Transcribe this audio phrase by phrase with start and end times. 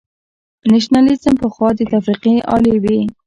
[0.71, 2.99] نېشنلېزم پخوا د تفرقې الې وه.